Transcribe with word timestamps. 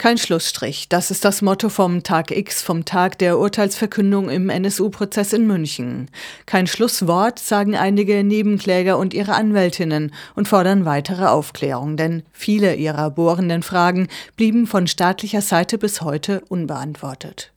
Kein 0.00 0.16
Schlussstrich, 0.16 0.88
das 0.88 1.10
ist 1.10 1.26
das 1.26 1.42
Motto 1.42 1.68
vom 1.68 2.02
Tag 2.02 2.30
X, 2.30 2.62
vom 2.62 2.86
Tag 2.86 3.18
der 3.18 3.38
Urteilsverkündung 3.38 4.30
im 4.30 4.48
NSU-Prozess 4.48 5.34
in 5.34 5.46
München. 5.46 6.08
Kein 6.46 6.66
Schlusswort, 6.66 7.38
sagen 7.38 7.76
einige 7.76 8.24
Nebenkläger 8.24 8.96
und 8.96 9.12
ihre 9.12 9.34
Anwältinnen 9.34 10.14
und 10.34 10.48
fordern 10.48 10.86
weitere 10.86 11.26
Aufklärung, 11.26 11.98
denn 11.98 12.22
viele 12.32 12.76
ihrer 12.76 13.10
bohrenden 13.10 13.62
Fragen 13.62 14.08
blieben 14.36 14.66
von 14.66 14.86
staatlicher 14.86 15.42
Seite 15.42 15.76
bis 15.76 16.00
heute 16.00 16.40
unbeantwortet. 16.48 17.52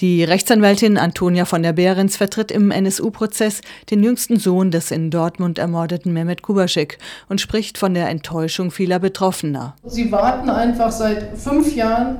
Die 0.00 0.24
Rechtsanwältin 0.24 0.98
Antonia 0.98 1.44
von 1.44 1.62
der 1.62 1.72
Behrens 1.72 2.16
vertritt 2.16 2.50
im 2.50 2.70
NSU-Prozess 2.70 3.60
den 3.90 4.02
jüngsten 4.02 4.38
Sohn 4.38 4.70
des 4.70 4.90
in 4.90 5.10
Dortmund 5.10 5.58
ermordeten 5.58 6.12
Mehmet 6.12 6.42
Kubaschik 6.42 6.98
und 7.28 7.40
spricht 7.40 7.78
von 7.78 7.94
der 7.94 8.08
Enttäuschung 8.08 8.70
vieler 8.70 8.98
Betroffener. 8.98 9.74
Sie 9.84 10.12
warten 10.12 10.50
einfach 10.50 10.92
seit 10.92 11.38
fünf 11.38 11.74
Jahren, 11.74 12.18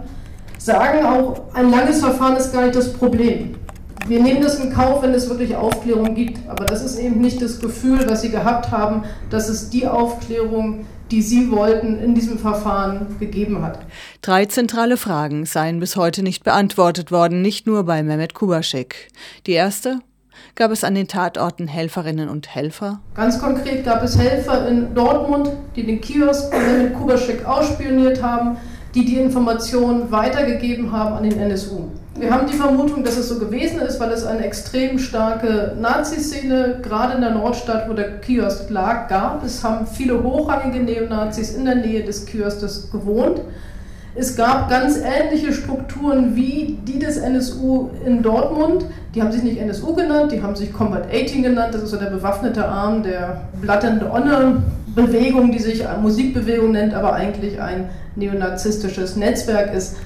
sagen 0.59 1.04
auch, 1.04 1.54
ein 1.54 1.71
langes 1.71 2.00
Verfahren 2.00 2.36
ist 2.36 2.53
gar 2.53 2.62
nicht 2.62 2.76
das 2.76 2.93
Problem. 2.93 3.57
Wir 4.09 4.23
nehmen 4.23 4.40
das 4.40 4.61
in 4.61 4.73
Kauf, 4.73 5.03
wenn 5.03 5.12
es 5.14 5.29
wirklich 5.29 5.57
Aufklärung 5.57 6.14
gibt. 6.14 6.48
Aber 6.48 6.64
das 6.64 6.84
ist 6.84 6.98
eben 6.98 7.21
nicht 7.21 7.43
das 7.43 7.59
Gefühl, 7.59 8.09
was 8.09 8.23
Sie 8.23 8.31
gehabt 8.31 8.71
haben, 8.71 9.03
dass 9.31 9.48
es 9.48 9.68
die 9.68 9.87
Aufklärung 9.87 10.87
die 11.11 11.23
Sie 11.23 11.51
wollten, 11.51 11.99
in 11.99 12.15
diesem 12.15 12.39
Verfahren 12.39 13.17
gegeben 13.19 13.63
hat. 13.63 13.81
Drei 14.23 14.46
zentrale 14.46 14.96
Fragen 14.96 15.46
seien 15.46 15.81
bis 15.81 15.96
heute 15.96 16.23
nicht 16.23 16.45
beantwortet 16.45 17.11
worden, 17.11 17.43
nicht 17.43 17.67
nur 17.67 17.85
bei 17.85 18.03
Mehmet 18.03 18.35
Kubaschik. 18.35 19.09
Die 19.46 19.53
erste, 19.53 20.01
Gab 20.55 20.71
es 20.71 20.85
an 20.85 20.95
den 20.95 21.09
Tatorten 21.09 21.67
Helferinnen 21.67 22.29
und 22.29 22.55
Helfer? 22.55 23.01
Ganz 23.15 23.41
konkret 23.41 23.85
gab 23.85 24.03
es 24.03 24.19
Helfer 24.19 24.69
in 24.69 24.95
Dortmund, 24.95 25.51
die 25.75 25.85
den 25.85 26.01
Kiosk 26.01 26.53
von 26.53 26.63
Mehmet 26.63 26.95
Kubaschik 26.95 27.45
ausspioniert 27.45 28.23
haben, 28.23 28.57
die 28.96 29.05
die 29.05 29.17
Informationen 29.17 30.11
weitergegeben 30.11 30.91
haben 30.91 31.17
an 31.17 31.23
den 31.23 31.39
NSU. 31.39 31.81
Wir 32.19 32.31
haben 32.31 32.47
die 32.47 32.56
Vermutung, 32.56 33.05
dass 33.05 33.19
es 33.19 33.29
so 33.29 33.39
gewesen 33.39 33.79
ist, 33.81 34.01
weil 34.01 34.11
es 34.11 34.25
eine 34.25 34.43
extrem 34.43 34.98
starke 34.98 35.77
Nazi-Szene 35.79 36.81
gerade 36.83 37.17
in 37.17 37.20
der 37.20 37.33
Nordstadt, 37.33 37.91
wo 37.91 37.93
der 37.93 38.20
Kiosk 38.20 38.70
lag, 38.70 39.09
gab. 39.09 39.45
Es 39.45 39.62
haben 39.62 39.87
viele 39.87 40.23
hochrangige 40.23 40.83
Neonazis 40.83 41.53
in 41.53 41.67
der 41.67 41.75
Nähe 41.75 42.05
des 42.05 42.25
Kiostes 42.25 42.91
gewohnt. 42.91 43.43
Es 44.15 44.35
gab 44.35 44.70
ganz 44.70 44.97
ähnliche 44.97 45.53
Strukturen 45.53 46.35
wie 46.35 46.79
die 46.87 46.98
des 46.98 47.19
NSU 47.19 47.91
in 48.07 48.23
Dortmund. 48.23 48.87
Die 49.15 49.20
haben 49.20 49.31
sich 49.31 49.42
nicht 49.42 49.59
NSU 49.59 49.92
genannt, 49.95 50.33
die 50.33 50.42
haben 50.42 50.57
sich 50.57 50.73
Combat 50.73 51.05
18 51.13 51.42
genannt. 51.42 51.75
Das 51.75 51.83
ist 51.83 51.91
so 51.91 51.98
der 51.98 52.09
bewaffnete 52.09 52.67
Arm 52.67 53.03
der 53.03 53.42
Blood 53.61 53.85
and 53.85 54.11
Honor 54.11 54.63
Bewegung, 54.95 55.53
die 55.53 55.59
sich 55.59 55.85
Musikbewegung 56.01 56.73
nennt, 56.73 56.95
aber 56.95 57.13
eigentlich 57.13 57.61
ein 57.61 57.91
neonazistisches 58.17 59.17
Netzwerk 59.17 59.75
ist. 59.75 59.97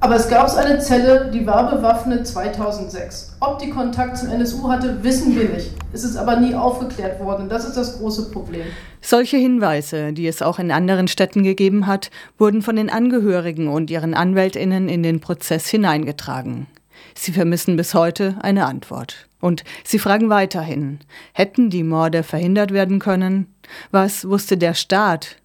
Aber 0.00 0.14
es 0.14 0.28
gab 0.28 0.54
eine 0.56 0.78
Zelle, 0.78 1.28
die 1.32 1.44
war 1.44 1.74
bewaffnet 1.74 2.26
2006. 2.26 3.36
Ob 3.40 3.58
die 3.58 3.70
Kontakt 3.70 4.16
zum 4.16 4.28
NSU 4.28 4.68
hatte, 4.68 5.02
wissen 5.02 5.34
wir 5.34 5.48
nicht. 5.48 5.72
Es 5.92 6.04
ist 6.04 6.16
aber 6.16 6.36
nie 6.36 6.54
aufgeklärt 6.54 7.18
worden. 7.18 7.48
Das 7.48 7.64
ist 7.64 7.76
das 7.76 7.98
große 7.98 8.30
Problem. 8.30 8.66
Solche 9.00 9.38
Hinweise, 9.38 10.12
die 10.12 10.28
es 10.28 10.40
auch 10.40 10.60
in 10.60 10.70
anderen 10.70 11.08
Städten 11.08 11.42
gegeben 11.42 11.88
hat, 11.88 12.10
wurden 12.38 12.62
von 12.62 12.76
den 12.76 12.90
Angehörigen 12.90 13.66
und 13.66 13.90
ihren 13.90 14.14
Anwältinnen 14.14 14.88
in 14.88 15.02
den 15.02 15.20
Prozess 15.20 15.66
hineingetragen. 15.68 16.68
Sie 17.14 17.32
vermissen 17.32 17.76
bis 17.76 17.94
heute 17.94 18.36
eine 18.40 18.66
Antwort. 18.66 19.26
Und 19.40 19.64
sie 19.84 19.98
fragen 19.98 20.30
weiterhin, 20.30 21.00
hätten 21.32 21.70
die 21.70 21.82
Morde 21.84 22.22
verhindert 22.22 22.72
werden 22.72 23.00
können? 23.00 23.52
Was 23.90 24.28
wusste 24.28 24.56
der 24.56 24.74
Staat 24.74 25.36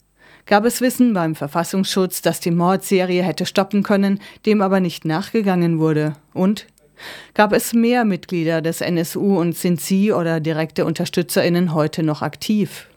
gab 0.46 0.66
es 0.66 0.82
Wissen 0.82 1.14
beim 1.14 1.36
Verfassungsschutz, 1.36 2.22
dass 2.22 2.40
die 2.40 2.52
Mordserie 2.52 3.24
hätte 3.24 3.46
stoppen 3.46 3.84
können, 3.84 4.20
dem 4.46 4.62
aber 4.62 4.80
nicht 4.80 5.06
nachgegangen 5.06 5.80
wurde? 5.80 6.14
Und 6.34 6.68
gab 7.34 7.54
es 7.54 7.74
mehr 7.74 8.06
Mitglieder 8.06 8.62
des 8.62 8.82
NSU 8.82 9.40
und 9.40 9.56
sind 9.58 9.82
sie 9.82 10.12
oder 10.12 10.40
direkte 10.40 10.86
Unterstützerinnen 10.86 11.74
heute 11.74 12.04
noch 12.04 12.22
aktiv? 12.22 12.88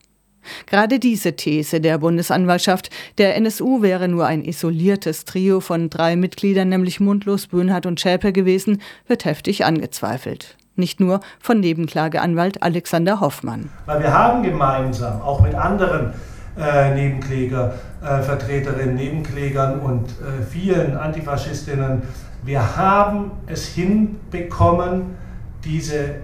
Gerade 0.66 0.98
diese 0.98 1.34
These 1.34 1.80
der 1.80 1.98
Bundesanwaltschaft, 1.98 2.90
der 3.18 3.36
NSU 3.36 3.82
wäre 3.82 4.08
nur 4.08 4.26
ein 4.26 4.44
isoliertes 4.44 5.24
Trio 5.24 5.60
von 5.60 5.90
drei 5.90 6.16
Mitgliedern, 6.16 6.68
nämlich 6.68 7.00
Mundlos, 7.00 7.48
Böhnhardt 7.48 7.86
und 7.86 8.00
Schäper 8.00 8.32
gewesen, 8.32 8.80
wird 9.06 9.24
heftig 9.24 9.64
angezweifelt. 9.64 10.56
Nicht 10.76 11.00
nur 11.00 11.20
von 11.40 11.60
Nebenklageanwalt 11.60 12.62
Alexander 12.62 13.20
Hoffmann. 13.20 13.70
Weil 13.86 14.00
wir 14.00 14.12
haben 14.12 14.42
gemeinsam, 14.42 15.22
auch 15.22 15.40
mit 15.40 15.54
anderen 15.54 16.12
äh, 16.58 16.94
Nebenkläger, 16.94 17.74
äh, 18.02 18.22
Vertreterinnen, 18.22 18.94
Nebenklägern 18.94 19.80
und 19.80 20.08
äh, 20.08 20.42
vielen 20.42 20.96
Antifaschistinnen. 20.96 22.02
Wir 22.44 22.76
haben 22.76 23.32
es 23.46 23.66
hinbekommen, 23.66 25.16
diese 25.64 26.16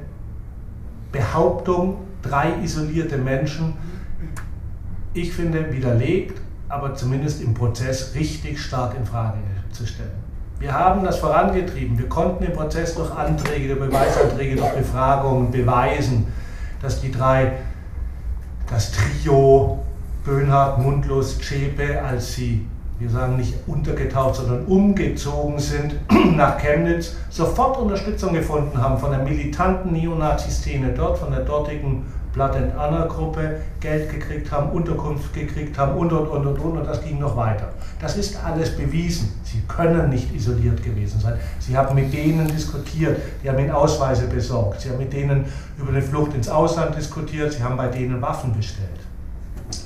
Behauptung, 1.10 1.98
drei 2.22 2.54
isolierte 2.62 3.18
Menschen, 3.18 3.74
ich 5.14 5.32
finde, 5.32 5.72
widerlegt, 5.72 6.40
aber 6.68 6.94
zumindest 6.94 7.42
im 7.42 7.52
Prozess 7.52 8.14
richtig 8.14 8.58
stark 8.58 8.96
in 8.96 9.04
Frage 9.04 9.38
zu 9.72 9.86
stellen. 9.86 10.22
Wir 10.58 10.72
haben 10.72 11.04
das 11.04 11.18
vorangetrieben. 11.18 11.98
Wir 11.98 12.08
konnten 12.08 12.44
im 12.44 12.52
Prozess 12.52 12.94
durch 12.94 13.10
Anträge, 13.10 13.74
durch 13.74 13.90
Beweisanträge, 13.90 14.56
durch 14.56 14.72
Befragungen 14.72 15.50
beweisen, 15.50 16.28
dass 16.80 17.00
die 17.00 17.10
drei, 17.10 17.52
das 18.70 18.92
Trio 18.92 19.80
Böhnhardt, 20.24 20.78
Mundlos, 20.78 21.38
Zschäpe, 21.38 22.00
als 22.00 22.34
sie, 22.34 22.64
wir 23.00 23.10
sagen 23.10 23.36
nicht 23.36 23.54
untergetaucht, 23.66 24.36
sondern 24.36 24.64
umgezogen 24.66 25.58
sind 25.58 25.96
nach 26.36 26.58
Chemnitz, 26.58 27.16
sofort 27.28 27.78
Unterstützung 27.78 28.32
gefunden 28.32 28.80
haben 28.80 28.98
von 28.98 29.10
der 29.10 29.20
militanten 29.20 29.92
Neonazi-Szene 29.92 30.92
dort, 30.96 31.18
von 31.18 31.32
der 31.32 31.40
dortigen 31.40 32.04
Blood 32.32 32.56
and 32.56 32.72
Honor 32.78 33.08
Gruppe 33.08 33.60
Geld 33.80 34.10
gekriegt 34.10 34.50
haben, 34.50 34.70
Unterkunft 34.70 35.34
gekriegt 35.34 35.76
haben 35.76 35.98
und 35.98 36.12
und 36.12 36.28
und 36.28 36.46
und 36.46 36.58
und 36.58 36.78
und 36.78 36.86
das 36.86 37.02
ging 37.02 37.18
noch 37.18 37.36
weiter. 37.36 37.70
Das 38.00 38.16
ist 38.16 38.42
alles 38.42 38.76
bewiesen. 38.76 39.32
Sie 39.42 39.60
können 39.68 40.08
nicht 40.08 40.32
isoliert 40.34 40.82
gewesen 40.82 41.20
sein. 41.20 41.34
Sie 41.58 41.76
haben 41.76 41.94
mit 41.94 42.12
denen 42.12 42.46
diskutiert, 42.46 43.20
die 43.42 43.50
haben 43.50 43.58
ihnen 43.58 43.72
Ausweise 43.72 44.28
besorgt, 44.28 44.80
sie 44.80 44.90
haben 44.90 44.98
mit 44.98 45.12
denen 45.12 45.44
über 45.76 45.90
eine 45.90 46.00
Flucht 46.00 46.34
ins 46.34 46.48
Ausland 46.48 46.96
diskutiert, 46.96 47.52
sie 47.52 47.62
haben 47.62 47.76
bei 47.76 47.88
denen 47.88 48.22
Waffen 48.22 48.54
bestellt. 48.56 49.00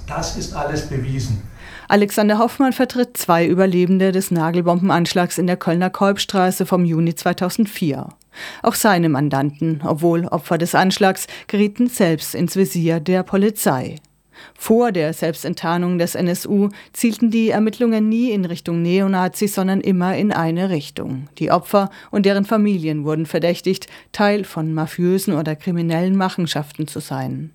Das 0.06 0.36
ist 0.36 0.54
alles 0.54 0.88
bewiesen. 0.88 1.42
Alexander 1.88 2.38
Hoffmann 2.38 2.72
vertritt 2.72 3.16
zwei 3.16 3.46
Überlebende 3.46 4.12
des 4.12 4.30
Nagelbombenanschlags 4.30 5.38
in 5.38 5.46
der 5.46 5.56
Kölner 5.56 5.90
Kolbstraße 5.90 6.66
vom 6.66 6.84
Juni 6.84 7.14
2004. 7.14 8.08
Auch 8.62 8.74
seine 8.74 9.08
Mandanten, 9.08 9.82
obwohl 9.84 10.26
Opfer 10.26 10.58
des 10.58 10.74
Anschlags, 10.74 11.26
gerieten 11.46 11.88
selbst 11.88 12.34
ins 12.34 12.56
Visier 12.56 13.00
der 13.00 13.22
Polizei. 13.22 13.96
Vor 14.54 14.92
der 14.92 15.12
Selbstenttarnung 15.12 15.98
des 15.98 16.14
NSU 16.14 16.68
zielten 16.92 17.30
die 17.30 17.50
Ermittlungen 17.50 18.08
nie 18.08 18.30
in 18.32 18.44
Richtung 18.44 18.82
Neonazis, 18.82 19.54
sondern 19.54 19.80
immer 19.80 20.16
in 20.16 20.32
eine 20.32 20.70
Richtung. 20.70 21.28
Die 21.38 21.50
Opfer 21.50 21.90
und 22.10 22.26
deren 22.26 22.44
Familien 22.44 23.04
wurden 23.04 23.26
verdächtigt, 23.26 23.86
Teil 24.12 24.44
von 24.44 24.74
mafiösen 24.74 25.34
oder 25.34 25.56
kriminellen 25.56 26.16
Machenschaften 26.16 26.86
zu 26.86 27.00
sein. 27.00 27.52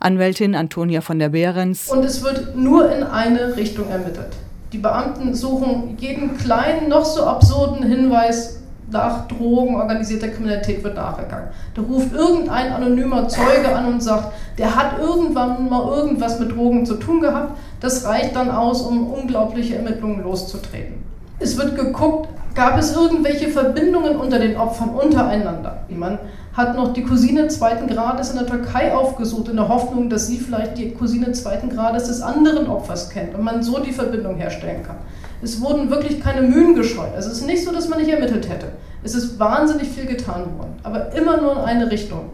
Anwältin 0.00 0.54
Antonia 0.54 1.00
von 1.00 1.18
der 1.18 1.30
Behrens. 1.30 1.90
Und 1.90 2.04
es 2.04 2.22
wird 2.22 2.56
nur 2.56 2.90
in 2.92 3.02
eine 3.02 3.56
Richtung 3.56 3.88
ermittelt. 3.88 4.32
Die 4.72 4.78
Beamten 4.78 5.34
suchen 5.34 5.96
jeden 5.98 6.36
kleinen, 6.36 6.88
noch 6.88 7.04
so 7.04 7.24
absurden 7.24 7.82
Hinweis 7.82 8.60
nach 8.90 9.28
Drogen, 9.28 9.76
organisierter 9.76 10.28
Kriminalität 10.28 10.82
wird 10.82 10.96
nachgegangen. 10.96 11.48
Da 11.74 11.82
ruft 11.82 12.12
irgendein 12.12 12.72
anonymer 12.72 13.28
Zeuge 13.28 13.74
an 13.74 13.86
und 13.86 14.02
sagt, 14.02 14.32
der 14.58 14.74
hat 14.74 14.98
irgendwann 14.98 15.68
mal 15.68 15.96
irgendwas 15.96 16.40
mit 16.40 16.52
Drogen 16.52 16.84
zu 16.84 16.94
tun 16.94 17.20
gehabt. 17.20 17.56
Das 17.80 18.04
reicht 18.04 18.34
dann 18.34 18.50
aus, 18.50 18.82
um 18.82 19.12
unglaubliche 19.12 19.76
Ermittlungen 19.76 20.22
loszutreten. 20.22 20.94
Es 21.38 21.56
wird 21.56 21.76
geguckt, 21.76 22.28
gab 22.54 22.78
es 22.78 22.94
irgendwelche 22.94 23.48
Verbindungen 23.48 24.16
unter 24.16 24.38
den 24.38 24.56
Opfern 24.56 24.90
untereinander. 24.90 25.84
Man 25.88 26.18
hat 26.52 26.76
noch 26.76 26.92
die 26.92 27.04
Cousine 27.04 27.48
zweiten 27.48 27.86
Grades 27.86 28.30
in 28.30 28.38
der 28.38 28.46
Türkei 28.46 28.94
aufgesucht, 28.94 29.48
in 29.48 29.56
der 29.56 29.68
Hoffnung, 29.68 30.10
dass 30.10 30.26
sie 30.26 30.38
vielleicht 30.38 30.78
die 30.78 30.90
Cousine 30.90 31.32
zweiten 31.32 31.68
Grades 31.68 32.04
des 32.04 32.20
anderen 32.22 32.66
Opfers 32.66 33.10
kennt 33.10 33.34
und 33.34 33.44
man 33.44 33.62
so 33.62 33.78
die 33.78 33.92
Verbindung 33.92 34.36
herstellen 34.36 34.82
kann. 34.82 34.96
Es 35.42 35.60
wurden 35.60 35.90
wirklich 35.90 36.20
keine 36.20 36.42
Mühen 36.42 36.74
gescheut. 36.74 37.14
Also 37.14 37.30
es 37.30 37.38
ist 37.38 37.46
nicht 37.46 37.64
so, 37.64 37.72
dass 37.72 37.88
man 37.88 38.00
nicht 38.00 38.10
ermittelt 38.10 38.48
hätte. 38.48 38.66
Es 39.02 39.14
ist 39.14 39.38
wahnsinnig 39.38 39.88
viel 39.88 40.06
getan 40.06 40.58
worden, 40.58 40.74
aber 40.82 41.14
immer 41.14 41.40
nur 41.40 41.52
in 41.52 41.58
eine 41.58 41.90
Richtung. 41.90 42.30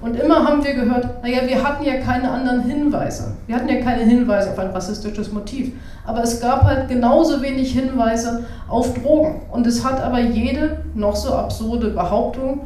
Und 0.00 0.14
immer 0.14 0.44
haben 0.44 0.64
wir 0.64 0.74
gehört, 0.74 1.22
naja, 1.22 1.40
wir 1.46 1.62
hatten 1.62 1.84
ja 1.84 1.96
keine 1.96 2.30
anderen 2.30 2.62
Hinweise. 2.62 3.32
Wir 3.46 3.56
hatten 3.56 3.68
ja 3.68 3.80
keine 3.80 4.04
Hinweise 4.04 4.50
auf 4.50 4.58
ein 4.58 4.70
rassistisches 4.70 5.32
Motiv. 5.32 5.72
Aber 6.06 6.22
es 6.22 6.40
gab 6.40 6.62
halt 6.62 6.88
genauso 6.88 7.42
wenig 7.42 7.72
Hinweise 7.72 8.44
auf 8.68 8.94
Drogen. 8.94 9.42
Und 9.50 9.66
es 9.66 9.84
hat 9.84 10.00
aber 10.00 10.20
jede 10.20 10.84
noch 10.94 11.16
so 11.16 11.34
absurde 11.34 11.90
Behauptung, 11.90 12.60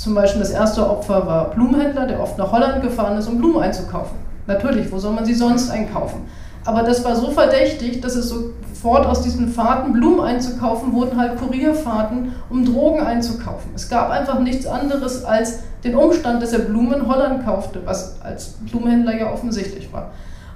zum 0.00 0.14
Beispiel 0.14 0.40
das 0.40 0.50
erste 0.50 0.88
Opfer 0.88 1.26
war 1.26 1.50
Blumenhändler, 1.50 2.06
der 2.06 2.20
oft 2.20 2.38
nach 2.38 2.50
Holland 2.50 2.82
gefahren 2.82 3.18
ist, 3.18 3.28
um 3.28 3.36
Blumen 3.36 3.60
einzukaufen. 3.60 4.16
Natürlich, 4.46 4.90
wo 4.90 4.98
soll 4.98 5.12
man 5.12 5.26
sie 5.26 5.34
sonst 5.34 5.70
einkaufen? 5.70 6.22
Aber 6.64 6.82
das 6.84 7.04
war 7.04 7.14
so 7.14 7.30
verdächtig, 7.30 8.00
dass 8.00 8.14
es 8.14 8.30
so 8.30 8.54
fort 8.72 9.04
aus 9.04 9.20
diesen 9.20 9.48
Fahrten, 9.52 9.92
Blumen 9.92 10.20
einzukaufen, 10.20 10.94
wurden 10.94 11.20
halt 11.20 11.38
Kurierfahrten, 11.38 12.32
um 12.48 12.64
Drogen 12.64 13.00
einzukaufen. 13.00 13.72
Es 13.74 13.90
gab 13.90 14.08
einfach 14.08 14.38
nichts 14.38 14.66
anderes 14.66 15.22
als 15.22 15.58
den 15.84 15.94
Umstand, 15.94 16.42
dass 16.42 16.54
er 16.54 16.60
Blumen 16.60 17.02
in 17.02 17.06
Holland 17.06 17.44
kaufte, 17.44 17.82
was 17.84 18.22
als 18.22 18.54
Blumenhändler 18.70 19.18
ja 19.18 19.30
offensichtlich 19.30 19.92
war. 19.92 20.12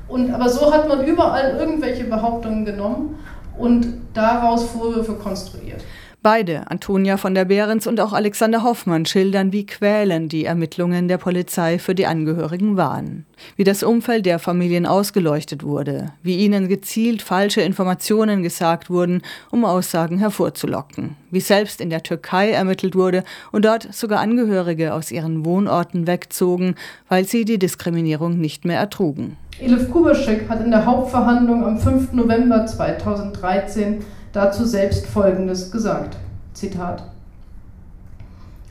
Und, 0.08 0.32
aber 0.32 0.48
so 0.48 0.72
hat 0.72 0.88
man 0.88 1.04
überall 1.04 1.56
irgendwelche 1.58 2.04
Behauptungen 2.04 2.64
genommen 2.64 3.18
und 3.58 3.94
daraus 4.14 4.64
Vorwürfe 4.64 5.12
konstruiert. 5.12 5.82
Beide, 6.24 6.70
Antonia 6.70 7.18
von 7.18 7.34
der 7.34 7.44
Behrens 7.44 7.86
und 7.86 8.00
auch 8.00 8.14
Alexander 8.14 8.62
Hoffmann, 8.62 9.04
schildern, 9.04 9.52
wie 9.52 9.66
quälend 9.66 10.32
die 10.32 10.46
Ermittlungen 10.46 11.06
der 11.06 11.18
Polizei 11.18 11.78
für 11.78 11.94
die 11.94 12.06
Angehörigen 12.06 12.78
waren. 12.78 13.26
Wie 13.56 13.64
das 13.64 13.82
Umfeld 13.82 14.24
der 14.24 14.38
Familien 14.38 14.86
ausgeleuchtet 14.86 15.64
wurde, 15.64 16.12
wie 16.22 16.38
ihnen 16.38 16.66
gezielt 16.66 17.20
falsche 17.20 17.60
Informationen 17.60 18.42
gesagt 18.42 18.88
wurden, 18.88 19.20
um 19.50 19.66
Aussagen 19.66 20.16
hervorzulocken. 20.16 21.14
Wie 21.30 21.40
selbst 21.40 21.82
in 21.82 21.90
der 21.90 22.02
Türkei 22.02 22.52
ermittelt 22.52 22.94
wurde 22.94 23.22
und 23.52 23.66
dort 23.66 23.92
sogar 23.92 24.20
Angehörige 24.20 24.94
aus 24.94 25.10
ihren 25.10 25.44
Wohnorten 25.44 26.06
wegzogen, 26.06 26.76
weil 27.06 27.26
sie 27.26 27.44
die 27.44 27.58
Diskriminierung 27.58 28.40
nicht 28.40 28.64
mehr 28.64 28.78
ertrugen. 28.78 29.36
Elif 29.60 29.90
Kubaschek 29.90 30.48
hat 30.48 30.64
in 30.64 30.70
der 30.70 30.86
Hauptverhandlung 30.86 31.66
am 31.66 31.78
5. 31.78 32.14
November 32.14 32.64
2013 32.64 34.02
dazu 34.34 34.66
selbst 34.66 35.06
Folgendes 35.06 35.70
gesagt. 35.70 36.16
Zitat. 36.52 37.04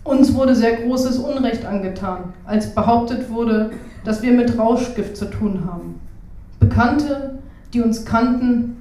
Uns 0.03 0.35
wurde 0.35 0.55
sehr 0.55 0.75
großes 0.77 1.17
Unrecht 1.17 1.65
angetan, 1.65 2.33
als 2.45 2.75
behauptet 2.75 3.31
wurde, 3.31 3.71
dass 4.03 4.21
wir 4.21 4.33
mit 4.33 4.57
Rauschgift 4.57 5.15
zu 5.15 5.25
tun 5.25 5.63
haben. 5.65 5.99
Bekannte, 6.59 7.39
die 7.73 7.81
uns 7.81 8.05
kannten, 8.05 8.77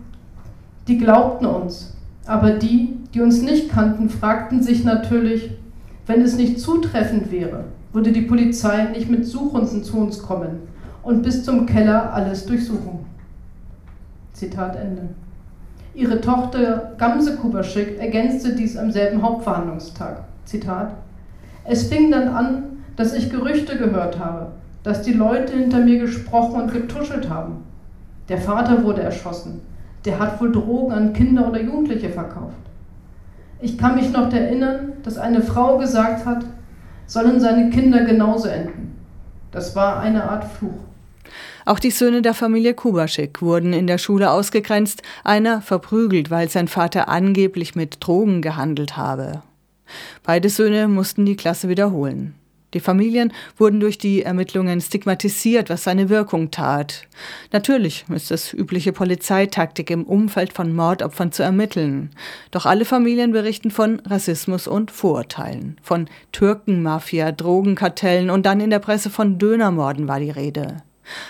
die 0.89 0.99
glaubten 0.99 1.47
uns, 1.47 1.95
aber 2.27 2.51
die, 2.51 2.97
die 3.15 3.21
uns 3.21 3.41
nicht 3.41 3.71
kannten, 3.71 4.11
fragten 4.11 4.63
sich 4.63 4.85
natürlich, 4.85 5.53
wenn 6.07 6.21
es 6.21 6.37
nicht 6.37 6.59
zutreffend 6.59 7.31
wäre, 7.31 7.65
würde 7.93 8.11
die 8.11 8.23
Polizei 8.23 8.87
nicht 8.87 9.09
mit 9.09 9.25
Suchhunden 9.25 9.85
zu 9.85 9.99
uns 9.99 10.21
kommen 10.21 10.59
und 11.05 11.23
bis 11.23 11.45
zum 11.45 11.67
Keller 11.67 12.13
alles 12.13 12.45
durchsuchen. 12.47 13.07
Zitat 14.33 14.75
Ende. 14.75 15.11
Ihre 15.95 16.21
Tochter 16.23 16.93
Gamse 16.97 17.37
Kubaschik 17.37 17.99
ergänzte 17.99 18.55
dies 18.55 18.79
am 18.79 18.91
selben 18.91 19.23
Hauptverhandlungstag. 19.23 20.25
Zitat: 20.47 20.95
Es 21.65 21.89
fing 21.89 22.11
dann 22.11 22.29
an, 22.29 22.63
dass 22.97 23.13
ich 23.13 23.31
Gerüchte 23.31 23.77
gehört 23.77 24.19
habe, 24.19 24.53
dass 24.83 25.03
die 25.03 25.13
Leute 25.13 25.53
hinter 25.53 25.81
mir 25.81 25.99
gesprochen 25.99 26.63
und 26.63 26.73
getuschelt 26.73 27.29
haben. 27.29 27.65
Der 28.29 28.39
Vater 28.39 28.85
wurde 28.85 29.03
erschossen. 29.03 29.61
Der 30.07 30.19
hat 30.19 30.41
wohl 30.41 30.51
Drogen 30.51 30.93
an 30.93 31.13
Kinder 31.13 31.49
oder 31.49 31.61
Jugendliche 31.61 32.09
verkauft. 32.09 32.57
Ich 33.61 33.77
kann 33.77 33.95
mich 33.95 34.11
noch 34.11 34.33
erinnern, 34.33 34.95
dass 35.03 35.19
eine 35.19 35.43
Frau 35.43 35.79
gesagt 35.79 36.25
hat, 36.25 36.45
sollen 37.07 37.39
seine 37.39 37.71
Kinder 37.71 38.05
genauso 38.05 38.49
enden. 38.49 38.97
Das 39.51 39.77
war 39.77 40.01
eine 40.01 40.29
Art 40.29 40.45
Fluch. 40.45 40.73
Auch 41.65 41.79
die 41.79 41.91
Söhne 41.91 42.23
der 42.23 42.35
Familie 42.35 42.75
Kubaschik 42.75 43.43
wurden 43.43 43.73
in 43.73 43.87
der 43.87 43.99
Schule 43.99 44.31
ausgegrenzt, 44.31 45.03
einer 45.25 45.63
verprügelt, 45.63 46.31
weil 46.31 46.49
sein 46.49 46.69
Vater 46.69 47.09
angeblich 47.09 47.75
mit 47.75 47.99
Drogen 48.01 48.43
gehandelt 48.43 48.97
habe. 48.97 49.43
Beide 50.23 50.49
Söhne 50.49 50.89
mussten 50.89 51.27
die 51.27 51.37
Klasse 51.37 51.69
wiederholen. 51.69 52.35
Die 52.75 52.81
Familien 52.81 53.35
wurden 53.59 53.81
durch 53.81 53.99
die 53.99 54.23
Ermittlungen 54.23 54.81
stigmatisiert, 54.81 55.69
was 55.69 55.85
seine 55.85 56.09
Wirkung 56.09 56.51
tat. 56.51 57.07
Natürlich 57.53 58.07
ist 58.09 58.31
es 58.31 58.55
übliche 58.55 58.93
Polizeitaktik, 58.93 59.91
im 59.91 60.05
Umfeld 60.05 60.55
von 60.55 60.75
Mordopfern 60.75 61.33
zu 61.33 61.43
ermitteln. 61.43 62.11
Doch 62.51 62.65
alle 62.65 62.87
Familien 62.87 63.33
berichten 63.33 63.71
von 63.71 64.01
Rassismus 64.07 64.67
und 64.67 64.91
Vorurteilen, 64.91 65.77
von 65.83 66.09
Türkenmafia, 66.33 67.33
Drogenkartellen 67.33 68.31
und 68.31 68.47
dann 68.47 68.61
in 68.61 68.71
der 68.71 68.79
Presse 68.79 69.11
von 69.11 69.39
Dönermorden 69.39 70.09
war 70.09 70.21
die 70.21 70.31
Rede. 70.31 70.79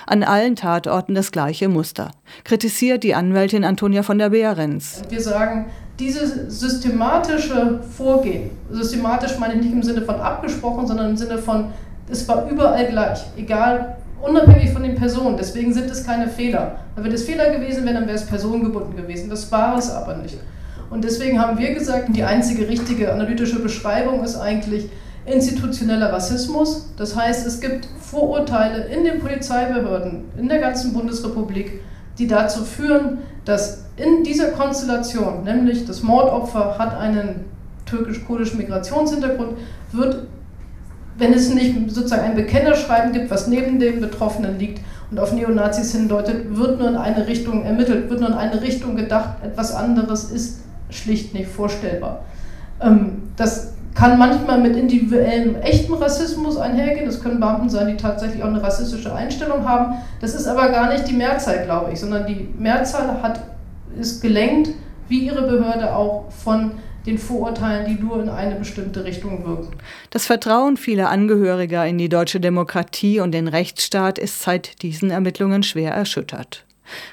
An 0.07 0.23
allen 0.23 0.57
Tatorten 0.57 1.15
das 1.15 1.33
gleiche 1.33 1.69
Muster. 1.69 2.11
Kritisiert 2.45 3.03
die 3.03 3.15
Anwältin 3.15 3.65
Antonia 3.65 4.03
von 4.03 4.19
der 4.19 4.31
Behrens. 4.31 5.03
Wir 5.09 5.21
sagen, 5.21 5.67
dieses 5.99 6.61
systematische 6.61 7.81
Vorgehen, 7.97 8.51
systematisch 8.71 9.39
meine 9.39 9.55
ich 9.55 9.63
nicht 9.63 9.73
im 9.73 9.83
Sinne 9.83 10.03
von 10.03 10.17
abgesprochen, 10.17 10.87
sondern 10.87 11.11
im 11.11 11.17
Sinne 11.17 11.39
von, 11.39 11.67
es 12.09 12.27
war 12.29 12.49
überall 12.51 12.87
gleich, 12.87 13.25
egal, 13.37 13.97
unabhängig 14.21 14.73
von 14.73 14.83
den 14.83 14.95
Personen. 14.95 15.37
Deswegen 15.37 15.73
sind 15.73 15.91
es 15.91 16.05
keine 16.05 16.29
Fehler. 16.29 16.79
Wenn 16.97 17.13
es 17.13 17.25
Fehler 17.25 17.51
gewesen 17.51 17.85
wäre, 17.85 17.95
dann 17.95 18.07
wäre 18.07 18.17
es 18.17 18.27
personengebunden 18.27 18.97
gewesen. 18.97 19.29
Das 19.29 19.51
war 19.53 19.77
es 19.77 19.91
aber 19.91 20.17
nicht. 20.17 20.39
Und 20.91 21.05
deswegen 21.05 21.41
haben 21.41 21.59
wir 21.59 21.73
gesagt, 21.75 22.09
die 22.15 22.23
einzige 22.23 22.69
richtige 22.69 23.13
analytische 23.13 23.61
Beschreibung 23.61 24.23
ist 24.25 24.37
eigentlich, 24.37 24.91
institutioneller 25.27 26.13
Rassismus. 26.13 26.89
Das 26.97 27.17
heißt, 27.17 27.47
es 27.47 27.61
gibt 27.61 27.87
Vorurteile 28.01 28.87
in 28.87 29.05
den 29.05 29.21
Polizeibehörden 29.21 30.25
in 30.37 30.49
der 30.49 30.59
ganzen 30.59 30.93
Bundesrepublik, 30.93 31.81
die 32.19 32.27
dazu 32.27 32.65
führen, 32.65 33.19
dass 33.45 33.85
in 33.97 34.25
dieser 34.25 34.49
Konstellation, 34.49 35.45
nämlich 35.45 35.87
das 35.87 36.03
Mordopfer 36.03 36.79
hat 36.79 36.97
einen 36.97 37.45
türkisch-kurdischen 37.87 38.59
Migrationshintergrund, 38.59 39.59
wird, 39.93 40.27
wenn 41.19 41.33
es 41.33 41.53
nicht 41.53 41.91
sozusagen 41.91 42.23
ein 42.23 42.37
Bekennerschreiben 42.37 43.13
gibt, 43.13 43.31
was 43.31 43.47
neben 43.47 43.79
dem 43.79 44.01
Betroffenen 44.01 44.59
liegt 44.59 44.81
und 45.11 45.19
auf 45.19 45.33
Neonazis 45.33 45.93
hindeutet, 45.93 46.57
wird 46.57 46.79
nur 46.79 46.89
in 46.89 46.97
eine 46.97 47.27
Richtung 47.27 47.65
ermittelt, 47.65 48.09
wird 48.09 48.21
nur 48.21 48.31
in 48.31 48.35
eine 48.35 48.63
Richtung 48.63 48.97
gedacht, 48.97 49.37
etwas 49.45 49.75
anderes 49.75 50.31
ist 50.31 50.61
schlicht 50.91 51.35
nicht 51.35 51.51
vorstellbar. 51.51 52.25
Ähm, 52.81 53.23
das 53.37 53.72
kann 53.94 54.19
manchmal 54.19 54.61
mit 54.61 54.77
individuellem 54.77 55.56
echten 55.56 55.93
Rassismus 55.94 56.56
einhergehen. 56.56 57.06
Das 57.06 57.23
können 57.23 57.41
Beamten 57.41 57.69
sein, 57.69 57.89
die 57.89 57.97
tatsächlich 57.97 58.43
auch 58.43 58.49
eine 58.49 58.62
rassistische 58.62 59.15
Einstellung 59.15 59.69
haben. 59.69 59.97
Das 60.21 60.35
ist 60.35 60.47
aber 60.47 60.71
gar 60.71 60.93
nicht 60.93 61.09
die 61.09 61.15
Mehrzahl, 61.15 61.65
glaube 61.65 61.93
ich, 61.93 62.00
sondern 62.00 62.27
die 62.27 62.49
Mehrzahl 62.59 63.23
hat, 63.23 63.41
ist 63.99 64.23
gelenkt, 64.23 64.71
wie 65.09 65.27
ihre 65.27 65.43
Behörde 65.43 65.94
auch, 65.94 66.31
von 66.31 66.73
den 67.06 67.19
Vorurteilen, 67.19 67.87
die 67.87 68.00
nur 68.00 68.23
in 68.23 68.29
eine 68.29 68.55
bestimmte 68.55 69.05
Richtung 69.05 69.44
wirken. 69.44 69.77
Das 70.11 70.27
Vertrauen 70.27 70.77
vieler 70.77 71.11
Angehöriger 71.11 71.85
in 71.87 71.99
die 71.99 72.09
deutsche 72.09 72.41
Demokratie 72.41 73.21
und 73.21 73.33
den 73.33 73.49
Rechtsstaat 73.49 74.19
ist 74.19 74.43
seit 74.43 74.83
diesen 74.83 75.11
Ermittlungen 75.11 75.65
schwer 75.65 75.93
erschüttert. 75.93 76.65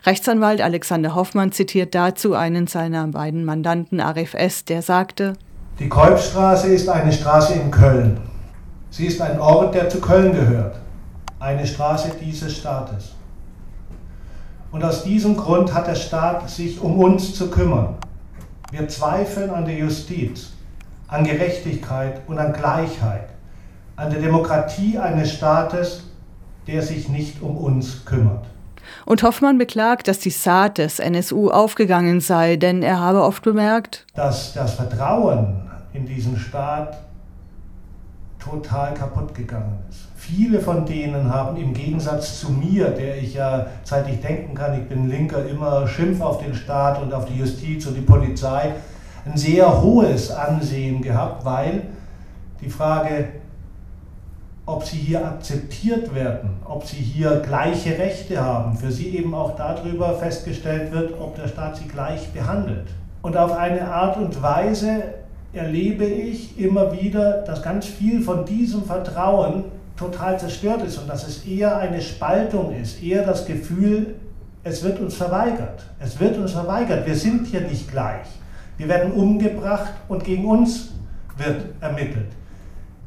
Rechtsanwalt 0.05 0.61
Alexander 0.61 1.15
Hoffmann 1.15 1.51
zitiert 1.51 1.95
dazu 1.95 2.35
einen 2.35 2.67
seiner 2.67 3.07
beiden 3.07 3.45
Mandanten 3.45 3.99
Arif 3.99 4.33
S., 4.33 4.65
der 4.65 4.81
sagte, 4.81 5.33
die 5.79 5.87
Kolbstraße 5.87 6.67
ist 6.67 6.89
eine 6.89 7.13
Straße 7.13 7.53
in 7.53 7.71
Köln. 7.71 8.19
Sie 8.89 9.05
ist 9.05 9.21
ein 9.21 9.39
Ort, 9.39 9.75
der 9.75 9.87
zu 9.87 10.01
Köln 10.01 10.33
gehört. 10.33 10.75
Eine 11.39 11.65
Straße 11.65 12.11
dieses 12.21 12.57
Staates. 12.57 13.13
Und 14.71 14.83
aus 14.83 15.03
diesem 15.03 15.37
Grund 15.37 15.73
hat 15.73 15.87
der 15.87 15.95
Staat 15.95 16.49
sich 16.49 16.81
um 16.81 16.99
uns 16.99 17.33
zu 17.33 17.49
kümmern. 17.49 17.95
Wir 18.71 18.89
zweifeln 18.89 19.51
an 19.51 19.63
der 19.63 19.75
Justiz, 19.75 20.51
an 21.07 21.23
Gerechtigkeit 21.23 22.21
und 22.27 22.37
an 22.37 22.51
Gleichheit, 22.51 23.29
an 23.95 24.11
der 24.11 24.19
Demokratie 24.19 24.97
eines 24.97 25.31
Staates, 25.31 26.03
der 26.67 26.81
sich 26.81 27.07
nicht 27.07 27.41
um 27.41 27.57
uns 27.57 28.03
kümmert. 28.03 28.45
Und 29.05 29.23
Hoffmann 29.23 29.57
beklagt, 29.57 30.07
dass 30.07 30.19
die 30.19 30.29
Saat 30.29 30.77
des 30.77 30.99
NSU 30.99 31.49
aufgegangen 31.49 32.21
sei, 32.21 32.55
denn 32.55 32.83
er 32.83 32.99
habe 32.99 33.23
oft 33.23 33.43
bemerkt, 33.43 34.05
dass 34.13 34.53
das 34.53 34.73
Vertrauen 34.75 35.61
in 35.93 36.05
diesen 36.05 36.37
Staat 36.37 36.97
total 38.39 38.93
kaputt 38.93 39.33
gegangen 39.33 39.79
ist. 39.89 40.07
Viele 40.15 40.59
von 40.59 40.85
denen 40.85 41.33
haben 41.33 41.57
im 41.57 41.73
Gegensatz 41.73 42.39
zu 42.39 42.51
mir, 42.51 42.89
der 42.89 43.17
ich 43.17 43.33
ja 43.33 43.65
seit 43.83 44.05
denken 44.23 44.53
kann, 44.53 44.79
ich 44.79 44.87
bin 44.87 45.09
Linker, 45.09 45.45
immer 45.45 45.87
Schimpf 45.87 46.21
auf 46.21 46.43
den 46.43 46.53
Staat 46.53 47.01
und 47.01 47.13
auf 47.13 47.25
die 47.25 47.37
Justiz 47.37 47.85
und 47.87 47.95
die 47.95 48.01
Polizei, 48.01 48.73
ein 49.25 49.37
sehr 49.37 49.81
hohes 49.81 50.31
Ansehen 50.31 51.01
gehabt, 51.01 51.43
weil 51.45 51.83
die 52.61 52.69
Frage, 52.69 53.27
ob 54.69 54.85
sie 54.85 54.97
hier 54.97 55.25
akzeptiert 55.25 56.13
werden, 56.13 56.51
ob 56.63 56.85
sie 56.85 56.97
hier 56.97 57.37
gleiche 57.37 57.97
Rechte 57.97 58.39
haben, 58.39 58.77
für 58.77 58.91
sie 58.91 59.17
eben 59.17 59.33
auch 59.33 59.55
darüber 59.55 60.13
festgestellt 60.13 60.91
wird, 60.91 61.19
ob 61.19 61.35
der 61.35 61.47
Staat 61.47 61.77
sie 61.77 61.87
gleich 61.87 62.29
behandelt. 62.29 62.87
Und 63.23 63.35
auf 63.35 63.51
eine 63.57 63.91
Art 63.91 64.17
und 64.17 64.41
Weise 64.43 65.03
erlebe 65.53 66.05
ich 66.05 66.59
immer 66.59 66.93
wieder, 66.93 67.41
dass 67.41 67.63
ganz 67.63 67.87
viel 67.87 68.21
von 68.21 68.45
diesem 68.45 68.83
Vertrauen 68.83 69.65
total 69.97 70.39
zerstört 70.39 70.83
ist 70.83 70.99
und 70.99 71.09
dass 71.09 71.27
es 71.27 71.45
eher 71.45 71.77
eine 71.77 71.99
Spaltung 71.99 72.73
ist, 72.79 73.01
eher 73.03 73.25
das 73.25 73.47
Gefühl, 73.47 74.15
es 74.63 74.83
wird 74.83 74.99
uns 74.99 75.15
verweigert. 75.15 75.83
Es 75.99 76.19
wird 76.19 76.37
uns 76.37 76.51
verweigert. 76.51 77.07
Wir 77.07 77.15
sind 77.15 77.47
hier 77.47 77.61
nicht 77.61 77.89
gleich. 77.89 78.27
Wir 78.77 78.87
werden 78.87 79.13
umgebracht 79.13 79.93
und 80.07 80.23
gegen 80.23 80.45
uns 80.45 80.91
wird 81.37 81.65
ermittelt. 81.81 82.31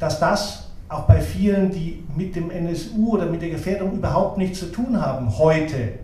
Dass 0.01 0.19
das 0.19 0.62
auch 0.93 1.05
bei 1.05 1.21
vielen, 1.21 1.71
die 1.71 2.05
mit 2.15 2.37
dem 2.37 2.51
NSU 2.51 3.15
oder 3.15 3.27
mit 3.27 3.43
der 3.43 3.51
Gefährdung 3.51 3.93
überhaupt 3.93 4.37
nichts 4.39 4.61
zu 4.61 4.67
tun 4.67 5.01
haben, 5.01 5.39
heute 5.39 5.95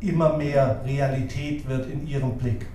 immer 0.00 0.36
mehr 0.36 0.80
Realität 0.86 1.68
wird 1.68 1.90
in 1.90 2.06
ihrem 2.06 2.32
Blick. 2.32 2.66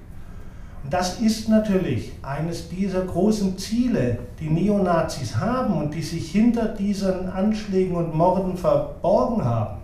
Und 0.84 0.92
das 0.92 1.20
ist 1.22 1.48
natürlich 1.48 2.12
eines 2.22 2.70
dieser 2.70 3.01
großen 3.01 3.58
Ziele, 3.58 4.20
die 4.39 4.50
Neonazis 4.50 5.38
haben 5.38 5.75
und 5.75 5.94
die 5.94 6.01
sich 6.01 6.32
hinter 6.32 6.68
diesen 6.68 7.30
Anschlägen 7.30 7.96
und 7.96 8.13
Morden 8.13 8.58
verborgen 8.58 9.44
haben, 9.44 9.77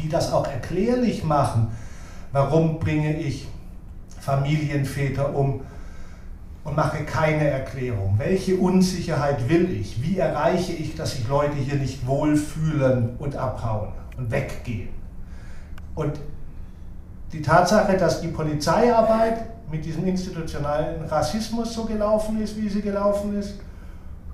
die 0.00 0.08
das 0.08 0.32
auch 0.32 0.46
erklärlich 0.46 1.24
machen. 1.24 1.68
Warum 2.30 2.78
bringe 2.78 3.18
ich 3.18 3.48
Familienväter 4.20 5.34
um 5.34 5.62
und 6.64 6.76
mache 6.76 7.04
keine 7.04 7.48
Erklärung? 7.48 8.14
Welche 8.18 8.56
Unsicherheit 8.56 9.48
will 9.48 9.70
ich? 9.70 10.02
Wie 10.02 10.18
erreiche 10.18 10.72
ich, 10.72 10.94
dass 10.94 11.12
sich 11.12 11.28
Leute 11.28 11.56
hier 11.56 11.76
nicht 11.76 12.06
wohlfühlen 12.06 13.16
und 13.18 13.36
abhauen 13.36 13.92
und 14.16 14.30
weggehen? 14.30 14.90
Und 15.94 16.20
die 17.32 17.42
Tatsache, 17.42 17.96
dass 17.96 18.20
die 18.20 18.28
Polizeiarbeit 18.28 19.46
mit 19.70 19.84
diesem 19.84 20.06
institutionalen 20.06 21.04
Rassismus 21.06 21.74
so 21.74 21.84
gelaufen 21.84 22.40
ist, 22.40 22.56
wie 22.60 22.68
sie 22.68 22.82
gelaufen 22.82 23.38
ist, 23.38 23.54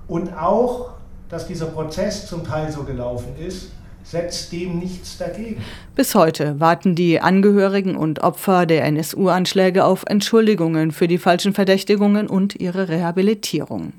und 0.07 0.33
auch, 0.33 0.91
dass 1.29 1.47
dieser 1.47 1.67
Prozess 1.67 2.25
zum 2.25 2.43
Teil 2.43 2.71
so 2.71 2.83
gelaufen 2.83 3.35
ist, 3.37 3.71
setzt 4.09 4.51
dem 4.51 4.79
nichts 4.79 5.17
dagegen. 5.17 5.61
Bis 5.95 6.15
heute 6.15 6.59
warten 6.59 6.95
die 6.95 7.21
Angehörigen 7.21 7.95
und 7.95 8.23
Opfer 8.23 8.65
der 8.65 8.85
NSU-Anschläge 8.85 9.85
auf 9.85 10.03
Entschuldigungen 10.07 10.91
für 10.91 11.07
die 11.07 11.19
falschen 11.19 11.53
Verdächtigungen 11.53 12.27
und 12.27 12.59
ihre 12.59 12.89
Rehabilitierung. 12.89 13.93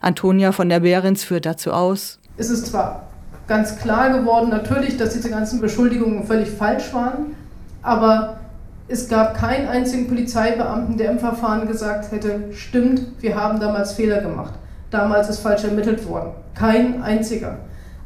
Antonia 0.00 0.52
von 0.52 0.68
der 0.68 0.80
Behrens 0.80 1.24
führt 1.24 1.44
dazu 1.44 1.72
aus. 1.72 2.18
Es 2.38 2.48
ist 2.48 2.66
zwar 2.66 3.08
ganz 3.46 3.78
klar 3.78 4.18
geworden, 4.18 4.48
natürlich, 4.48 4.96
dass 4.96 5.12
diese 5.12 5.28
ganzen 5.28 5.60
Beschuldigungen 5.60 6.24
völlig 6.24 6.48
falsch 6.48 6.92
waren, 6.94 7.34
aber 7.82 8.40
es 8.88 9.08
gab 9.08 9.36
keinen 9.36 9.68
einzigen 9.68 10.08
Polizeibeamten, 10.08 10.96
der 10.96 11.10
im 11.10 11.18
Verfahren 11.18 11.68
gesagt 11.68 12.10
hätte, 12.10 12.44
stimmt, 12.52 13.02
wir 13.20 13.34
haben 13.34 13.60
damals 13.60 13.92
Fehler 13.92 14.20
gemacht. 14.20 14.54
Damals 14.90 15.28
ist 15.28 15.40
falsch 15.40 15.64
ermittelt 15.64 16.06
worden. 16.06 16.32
Kein 16.54 17.02
einziger. 17.02 17.58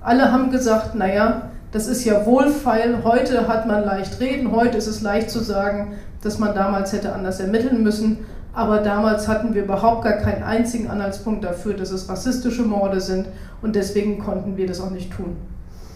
Alle 0.07 0.31
haben 0.31 0.53
gesagt, 0.53 0.95
naja, 0.95 1.51
das 1.73 1.89
ist 1.89 2.05
ja 2.05 2.25
wohlfeil, 2.27 3.03
heute 3.03 3.49
hat 3.49 3.67
man 3.67 3.85
leicht 3.85 4.21
reden, 4.21 4.53
heute 4.53 4.79
ist 4.79 4.87
es 4.87 5.03
leicht 5.03 5.31
zu 5.31 5.41
sagen, 5.41 5.95
dass 6.23 6.39
man 6.39 6.55
damals 6.55 6.93
hätte 6.93 7.13
anders 7.13 7.41
ermitteln 7.41 7.83
müssen, 7.83 8.19
aber 8.53 8.79
damals 8.79 9.27
hatten 9.27 9.53
wir 9.53 9.65
überhaupt 9.65 10.05
gar 10.05 10.13
keinen 10.13 10.45
einzigen 10.45 10.89
Anhaltspunkt 10.89 11.43
dafür, 11.43 11.75
dass 11.75 11.91
es 11.91 12.09
rassistische 12.09 12.63
Morde 12.63 13.01
sind 13.01 13.27
und 13.63 13.75
deswegen 13.75 14.21
konnten 14.21 14.57
wir 14.57 14.69
das 14.69 14.81
auch 14.81 14.91
nicht 14.91 15.13
tun. 15.13 15.37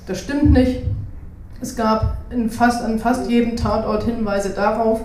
Das 0.09 0.19
stimmt 0.19 0.50
nicht. 0.50 0.83
Es 1.61 1.76
gab 1.76 2.17
fast, 2.49 2.83
an 2.83 2.99
fast 2.99 3.31
jedem 3.31 3.55
Tatort 3.55 4.02
Hinweise 4.02 4.50
darauf, 4.50 5.02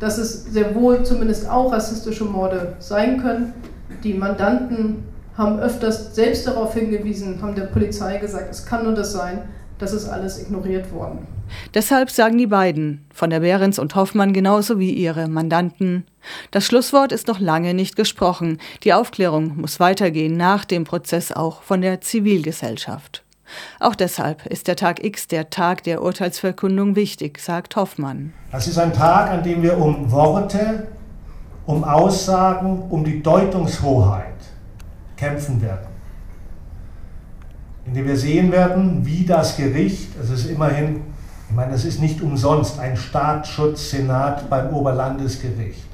dass 0.00 0.18
es 0.18 0.46
sehr 0.46 0.74
wohl 0.74 1.04
zumindest 1.04 1.48
auch 1.48 1.72
rassistische 1.72 2.24
Morde 2.24 2.74
sein 2.80 3.22
können. 3.22 3.52
Die 4.02 4.14
Mandanten 4.14 5.04
haben 5.38 5.60
öfters 5.60 6.14
selbst 6.14 6.46
darauf 6.48 6.74
hingewiesen, 6.74 7.40
haben 7.40 7.54
der 7.54 7.66
Polizei 7.66 8.18
gesagt, 8.18 8.50
es 8.50 8.66
kann 8.66 8.84
nur 8.84 8.94
das 8.94 9.12
sein. 9.12 9.42
Das 9.78 9.92
ist 9.92 10.08
alles 10.08 10.42
ignoriert 10.42 10.92
worden. 10.92 11.28
Deshalb 11.72 12.10
sagen 12.10 12.36
die 12.36 12.48
beiden, 12.48 13.06
von 13.14 13.30
der 13.30 13.40
Behrens 13.40 13.78
und 13.78 13.94
Hoffmann 13.94 14.32
genauso 14.32 14.80
wie 14.80 14.90
ihre 14.90 15.28
Mandanten, 15.28 16.04
das 16.50 16.66
Schlusswort 16.66 17.12
ist 17.12 17.28
noch 17.28 17.38
lange 17.38 17.74
nicht 17.74 17.94
gesprochen. 17.94 18.58
Die 18.82 18.92
Aufklärung 18.92 19.56
muss 19.56 19.78
weitergehen 19.78 20.36
nach 20.36 20.64
dem 20.64 20.82
Prozess 20.82 21.30
auch 21.30 21.62
von 21.62 21.80
der 21.80 22.00
Zivilgesellschaft. 22.00 23.22
Auch 23.78 23.94
deshalb 23.94 24.44
ist 24.46 24.66
der 24.66 24.74
Tag 24.74 25.02
X, 25.02 25.28
der 25.28 25.48
Tag 25.48 25.84
der 25.84 26.02
Urteilsverkündung, 26.02 26.96
wichtig, 26.96 27.38
sagt 27.38 27.76
Hoffmann. 27.76 28.34
Das 28.50 28.66
ist 28.66 28.78
ein 28.78 28.92
Tag, 28.92 29.30
an 29.30 29.44
dem 29.44 29.62
wir 29.62 29.78
um 29.78 30.10
Worte, 30.10 30.88
um 31.64 31.84
Aussagen, 31.84 32.82
um 32.90 33.04
die 33.04 33.22
Deutungshoheit 33.22 34.37
kämpfen 35.18 35.60
werden. 35.60 35.88
In 37.84 37.94
dem 37.94 38.06
wir 38.06 38.16
sehen 38.16 38.52
werden, 38.52 39.04
wie 39.04 39.24
das 39.24 39.56
Gericht, 39.56 40.10
es 40.22 40.30
ist 40.30 40.46
immerhin, 40.46 41.00
ich 41.48 41.56
meine, 41.56 41.72
das 41.72 41.84
ist 41.84 42.00
nicht 42.00 42.20
umsonst 42.22 42.78
ein 42.78 42.96
Staatsschutzsenat 42.96 44.48
beim 44.48 44.74
Oberlandesgericht. 44.74 45.86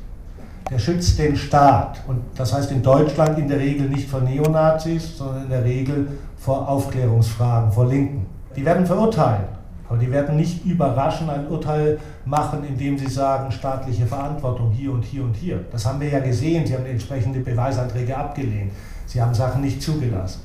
Der 0.71 0.79
schützt 0.79 1.19
den 1.19 1.37
Staat 1.37 2.01
und 2.07 2.21
das 2.37 2.53
heißt 2.53 2.73
in 2.73 2.83
Deutschland 2.83 3.39
in 3.39 3.49
der 3.49 3.59
Regel 3.59 3.89
nicht 3.89 4.09
vor 4.09 4.21
Neonazis, 4.21 5.17
sondern 5.17 5.45
in 5.45 5.51
der 5.51 5.65
Regel 5.65 6.09
vor 6.37 6.69
Aufklärungsfragen, 6.69 7.71
vor 7.71 7.87
Linken. 7.87 8.27
Die 8.57 8.65
werden 8.65 8.87
verurteilen, 8.87 9.45
aber 9.89 9.99
die 9.99 10.11
werden 10.11 10.37
nicht 10.37 10.65
überraschend 10.65 11.31
ein 11.31 11.47
Urteil 11.49 11.99
machen, 12.25 12.65
indem 12.67 12.99
sie 12.99 13.09
sagen, 13.09 13.53
staatliche 13.53 14.07
Verantwortung 14.07 14.73
hier 14.73 14.93
und 14.93 15.05
hier 15.05 15.23
und 15.23 15.37
hier. 15.37 15.65
Das 15.71 15.85
haben 15.87 16.01
wir 16.01 16.09
ja 16.09 16.21
gesehen, 16.21 16.67
sie 16.67 16.75
haben 16.75 16.87
entsprechende 16.87 17.41
Beweisanträge 17.41 18.17
abgelehnt, 18.17 18.73
sie 19.07 19.21
haben 19.21 19.35
Sachen 19.35 19.63
nicht 19.63 19.83
zugelassen. 19.83 20.41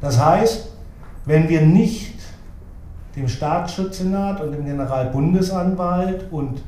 Das 0.00 0.22
heißt, 0.22 0.68
wenn 1.24 1.48
wir 1.48 1.62
nicht 1.62 2.14
dem 3.16 3.28
Staatsschutzsenat 3.28 4.40
und 4.40 4.52
dem 4.52 4.64
Generalbundesanwalt 4.64 6.30
und 6.30 6.62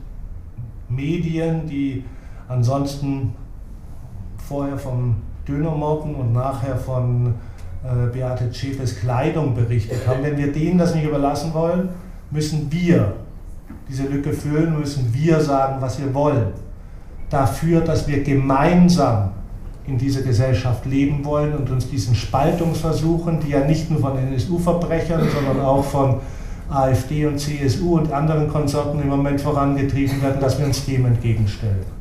Medien, 0.88 1.66
die 1.66 2.04
ansonsten 2.48 3.34
vorher 4.36 4.76
vom 4.76 5.16
Dönermorten 5.46 6.14
und 6.14 6.32
nachher 6.32 6.76
von 6.76 7.34
äh, 7.84 8.12
Beate 8.12 8.52
Schäfers 8.52 8.96
Kleidung 8.96 9.54
berichtet 9.54 10.06
haben. 10.06 10.22
Wenn 10.22 10.36
wir 10.36 10.52
denen 10.52 10.78
das 10.78 10.94
nicht 10.94 11.04
überlassen 11.04 11.54
wollen, 11.54 11.88
müssen 12.30 12.70
wir 12.70 13.14
diese 13.88 14.04
Lücke 14.04 14.32
füllen, 14.32 14.78
müssen 14.78 15.12
wir 15.14 15.40
sagen, 15.40 15.76
was 15.80 16.00
wir 16.00 16.12
wollen. 16.12 16.48
Dafür, 17.28 17.80
dass 17.80 18.06
wir 18.08 18.22
gemeinsam 18.22 19.30
in 19.90 19.98
dieser 19.98 20.22
Gesellschaft 20.22 20.86
leben 20.86 21.24
wollen 21.24 21.52
und 21.54 21.68
uns 21.68 21.90
diesen 21.90 22.14
Spaltungsversuchen, 22.14 23.40
die 23.40 23.50
ja 23.50 23.64
nicht 23.64 23.90
nur 23.90 24.00
von 24.00 24.16
NSU-Verbrechern, 24.16 25.28
sondern 25.34 25.60
auch 25.60 25.84
von 25.84 26.20
AfD 26.68 27.26
und 27.26 27.38
CSU 27.38 27.96
und 27.96 28.12
anderen 28.12 28.48
Konsorten 28.48 29.02
im 29.02 29.08
Moment 29.08 29.40
vorangetrieben 29.40 30.22
werden, 30.22 30.40
dass 30.40 30.58
wir 30.58 30.66
uns 30.66 30.84
dem 30.86 31.06
entgegenstellen. 31.06 31.99